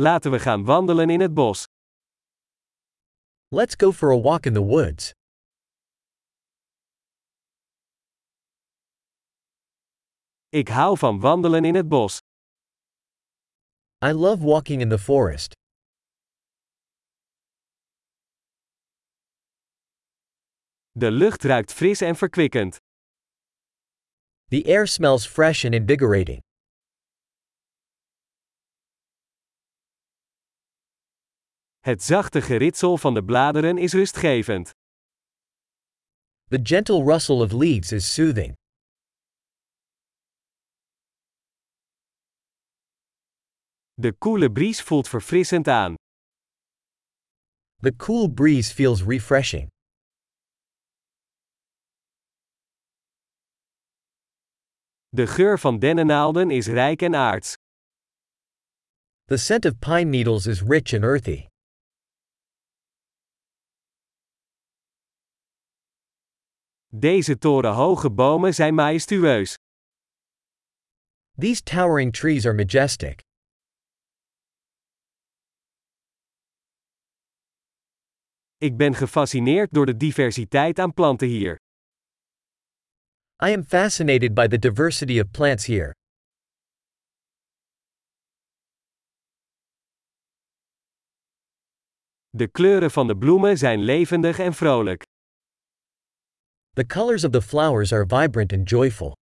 Laten 0.00 0.30
we 0.30 0.38
gaan 0.38 0.64
wandelen 0.64 1.10
in 1.10 1.20
het 1.20 1.34
bos. 1.34 1.66
Let's 3.48 3.74
go 3.74 3.92
for 3.92 4.12
a 4.12 4.20
walk 4.20 4.46
in 4.46 4.52
the 4.52 4.62
woods. 4.62 5.12
Ik 10.48 10.68
hou 10.68 10.98
van 10.98 11.20
wandelen 11.20 11.64
in 11.64 11.74
het 11.74 11.88
bos. 11.88 12.20
I 14.04 14.12
love 14.12 14.44
walking 14.44 14.80
in 14.80 14.88
the 14.88 14.98
forest. 14.98 15.52
De 20.90 21.10
lucht 21.10 21.42
ruikt 21.42 21.72
fris 21.72 22.00
en 22.00 22.16
verkwikkend. 22.16 22.76
The 24.48 24.64
air 24.64 24.86
smells 24.86 25.26
fresh 25.26 25.64
and 25.64 25.74
invigorating. 25.74 26.47
Het 31.88 32.02
zachte 32.02 32.42
geritsel 32.42 32.96
van 32.98 33.14
de 33.14 33.24
bladeren 33.24 33.78
is 33.78 33.92
rustgevend. 33.92 34.70
The 36.48 36.60
gentle 36.62 37.04
rustle 37.04 37.42
of 37.42 37.52
leaves 37.52 37.92
is 37.92 38.14
soothing. 38.14 38.52
De 43.94 44.12
koele 44.12 44.52
bries 44.52 44.82
voelt 44.82 45.08
verfrissend 45.08 45.68
aan. 45.68 45.94
The 47.76 47.96
cool 47.96 48.32
breeze 48.32 48.74
feels 48.74 49.02
refreshing. 49.02 49.68
De 55.08 55.26
geur 55.26 55.58
van 55.58 55.78
dennennaalden 55.78 56.50
is 56.50 56.66
rijk 56.66 57.02
en 57.02 57.14
aards. 57.14 57.54
The 59.24 59.36
scent 59.36 59.64
of 59.64 59.78
pine 59.78 60.10
needles 60.10 60.46
is 60.46 60.62
rich 60.62 60.92
and 60.94 61.02
earthy. 61.02 61.46
Deze 66.94 67.38
torenhoge 67.38 68.10
bomen 68.10 68.54
zijn 68.54 68.74
majestueus. 68.74 69.56
These 71.38 71.62
towering 71.62 72.12
trees 72.12 72.46
are 72.46 72.54
majestic. 72.54 73.20
Ik 78.56 78.76
ben 78.76 78.94
gefascineerd 78.94 79.72
door 79.72 79.86
de 79.86 79.96
diversiteit 79.96 80.78
aan 80.78 80.94
planten 80.94 81.28
hier. 81.28 81.56
I 83.44 83.52
am 83.52 83.64
fascinated 83.64 84.34
by 84.34 84.46
the 84.46 84.58
diversity 84.58 85.20
of 85.20 85.30
plants 85.30 85.66
here. 85.66 85.94
De 92.30 92.48
kleuren 92.48 92.90
van 92.90 93.06
de 93.06 93.16
bloemen 93.16 93.58
zijn 93.58 93.80
levendig 93.80 94.38
en 94.38 94.54
vrolijk. 94.54 95.07
The 96.78 96.84
colors 96.84 97.24
of 97.24 97.32
the 97.32 97.42
flowers 97.42 97.92
are 97.92 98.04
vibrant 98.04 98.52
and 98.52 98.64
joyful. 98.64 99.16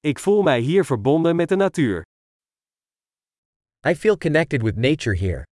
Ik 0.00 0.18
voel 0.18 0.42
mij 0.42 0.60
hier 0.60 0.84
verbonden 0.84 1.36
met 1.36 1.48
de 1.48 1.56
natuur. 1.56 2.04
I 3.86 3.94
feel 3.94 4.16
connected 4.16 4.62
with 4.62 4.76
nature 4.76 5.16
here. 5.16 5.44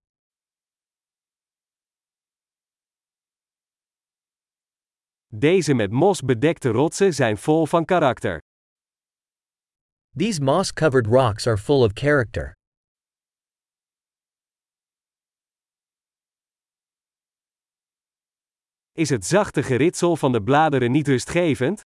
Deze 5.28 5.74
met 5.74 5.92
mos 5.92 6.22
bedekte 6.22 6.70
rotsen 6.70 7.14
zijn 7.14 7.38
vol 7.38 7.66
van 7.66 7.86
karakter. 7.86 8.40
These 10.16 10.42
moss 10.42 10.72
covered 10.72 11.08
rocks 11.08 11.48
are 11.48 11.58
full 11.58 11.84
of 11.84 11.92
character. 11.94 12.54
Is 18.96 19.10
het 19.10 19.26
zachte 19.26 19.64
geritsel 19.64 20.16
van 20.16 20.32
de 20.32 20.44
bladeren 20.44 20.92
niet 20.92 21.08
rustgevend? 21.08 21.82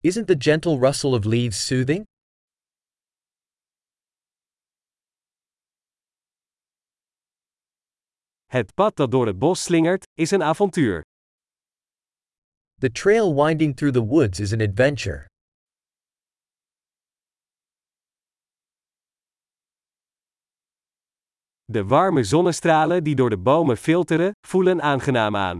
Isn't 0.00 0.26
the 0.26 0.36
gentle 0.38 0.78
rustle 0.78 1.16
of 1.16 1.24
leaves 1.24 1.66
soothing? 1.66 2.04
Het 8.46 8.74
pad 8.74 8.96
dat 8.96 9.10
door 9.10 9.26
het 9.26 9.38
bos 9.38 9.62
slingert, 9.62 10.06
is 10.14 10.30
een 10.30 10.42
avontuur. 10.42 11.04
The 12.78 12.90
trail 12.90 13.34
winding 13.34 13.76
through 13.76 13.94
the 13.94 14.06
woods 14.06 14.40
is 14.40 14.52
an 14.52 14.60
adventure. 14.60 15.29
De 21.70 21.84
warme 21.84 22.24
zonnestralen 22.24 23.04
die 23.04 23.14
door 23.14 23.30
de 23.30 23.38
bomen 23.38 23.76
filteren, 23.76 24.32
voelen 24.46 24.82
aangenaam 24.82 25.36
aan. 25.36 25.58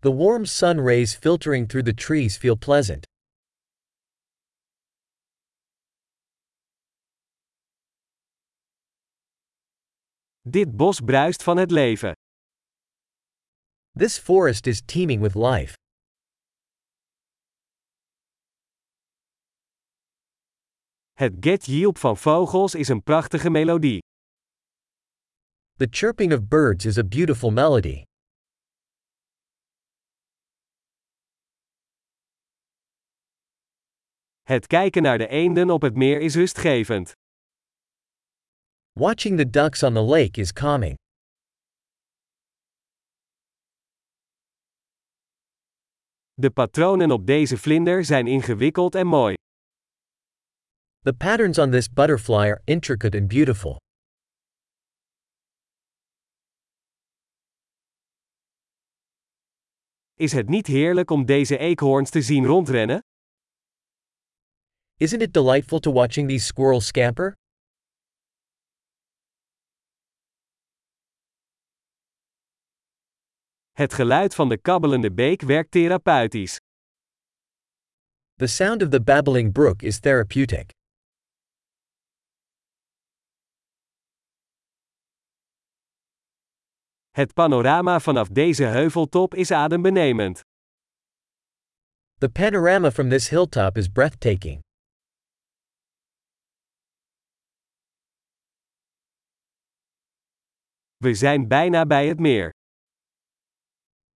The 0.00 0.14
warm 0.14 0.44
sun 0.44 0.80
rays 0.80 1.14
filtering 1.14 1.68
through 1.68 1.86
the 1.86 1.94
trees 1.94 2.36
feel 2.36 2.56
pleasant. 2.58 3.06
Dit 10.40 10.76
bos 10.76 11.00
bruist 11.00 11.42
van 11.42 11.56
het 11.56 11.70
leven. 11.70 12.12
This 13.98 14.18
forest 14.18 14.66
is 14.66 14.82
teeming 14.84 15.22
with 15.22 15.34
life. 15.34 15.74
Het 21.16 21.32
get 21.40 21.98
van 21.98 22.16
vogels 22.16 22.74
is 22.74 22.88
een 22.88 23.02
prachtige 23.02 23.50
melodie. 23.50 23.98
The 25.76 25.86
chirping 25.90 26.32
of 26.32 26.48
birds 26.48 26.84
is 26.84 26.98
a 26.98 27.04
beautiful 27.04 27.50
melody. 27.50 28.02
Het 34.42 34.66
kijken 34.66 35.02
naar 35.02 35.18
de 35.18 35.28
eenden 35.28 35.70
op 35.70 35.82
het 35.82 35.94
meer 35.94 36.20
is 36.20 36.34
rustgevend. 36.34 37.12
Watching 38.92 39.38
the 39.38 39.50
ducks 39.50 39.82
on 39.82 39.94
the 39.94 40.00
lake 40.00 40.40
is 40.40 40.52
calming. 40.52 40.96
De 46.34 46.50
patronen 46.50 47.10
op 47.10 47.26
deze 47.26 47.56
vlinder 47.58 48.04
zijn 48.04 48.26
ingewikkeld 48.26 48.94
en 48.94 49.06
mooi. 49.06 49.34
The 51.06 51.14
patterns 51.14 51.56
on 51.56 51.70
this 51.70 51.86
butterfly 51.86 52.48
are 52.48 52.60
intricate 52.66 53.14
and 53.14 53.28
beautiful. 53.28 53.78
Is 60.14 60.32
het 60.32 60.48
niet 60.48 60.66
heerlijk 60.66 61.10
om 61.10 61.24
deze 61.24 61.58
eekhoorns 61.58 62.10
te 62.10 62.22
zien 62.22 62.44
rondrennen? 62.46 63.00
Isn't 64.96 65.22
it 65.22 65.32
delightful 65.32 65.78
to 65.78 65.92
watching 65.92 66.28
these 66.28 66.44
squirrels 66.44 66.86
scamper? 66.86 67.34
Het 73.72 73.94
geluid 73.94 74.34
van 74.34 74.48
de 74.48 74.58
kabbelende 74.58 75.12
beek 75.12 75.42
werkt 75.42 75.70
therapeutisch. 75.70 76.56
The 78.34 78.46
sound 78.46 78.82
of 78.82 78.88
the 78.88 79.02
babbling 79.02 79.52
brook 79.52 79.82
is 79.82 80.00
therapeutic. 80.00 80.74
Het 87.16 87.32
panorama 87.34 88.00
vanaf 88.00 88.28
deze 88.28 88.64
heuveltop 88.64 89.34
is 89.34 89.50
adembenemend. 89.50 90.40
The 92.18 92.28
panorama 92.28 92.90
from 92.90 93.08
this 93.08 93.28
hilltop 93.28 93.76
is 93.76 93.88
breathtaking. 93.88 94.60
We 100.96 101.14
zijn 101.14 101.48
bijna 101.48 101.86
bij 101.86 102.08
het 102.08 102.18
meer. 102.18 102.50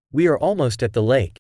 We 0.06 0.28
are 0.28 0.38
almost 0.38 0.82
at 0.82 0.92
the 0.92 1.00
lake. 1.00 1.34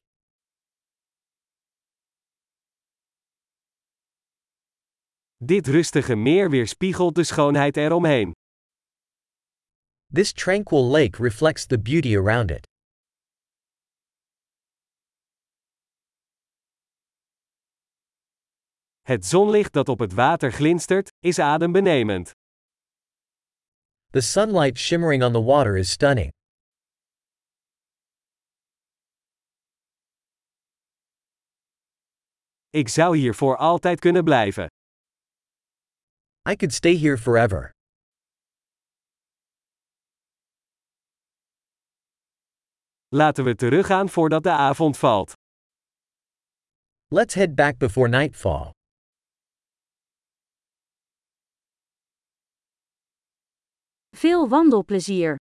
Dit 5.36 5.66
rustige 5.66 6.14
meer 6.14 6.50
weerspiegelt 6.50 7.14
de 7.14 7.24
schoonheid 7.24 7.76
eromheen. 7.76 8.32
This 10.12 10.32
tranquil 10.32 10.90
lake 10.90 11.20
reflects 11.20 11.66
the 11.66 11.78
beauty 11.78 12.16
around 12.16 12.50
it. 12.50 12.66
Het 19.02 19.26
zonlicht 19.26 19.72
dat 19.72 19.88
op 19.88 19.98
het 19.98 20.12
water 20.12 20.52
glinstert, 20.52 21.10
is 21.18 21.38
adembenemend. 21.38 22.32
The 24.10 24.20
sunlight 24.20 24.78
shimmering 24.78 25.22
on 25.22 25.32
the 25.32 25.42
water 25.42 25.76
is 25.76 25.90
stunning. 25.90 26.32
Ik 32.70 32.88
zou 32.88 33.16
hier 33.16 33.34
voor 33.34 33.56
altijd 33.56 34.00
kunnen 34.00 34.24
blijven. 34.24 34.66
I 36.48 36.56
could 36.56 36.74
stay 36.74 36.96
here 36.96 37.18
forever. 37.18 37.70
Laten 43.12 43.44
we 43.44 43.54
teruggaan 43.54 44.08
voordat 44.08 44.42
de 44.42 44.50
avond 44.50 44.98
valt. 44.98 45.32
Let's 47.08 47.34
head 47.34 47.54
back 47.54 47.78
before 47.78 48.08
nightfall. 48.08 48.70
Veel 54.16 54.48
wandelplezier! 54.48 55.40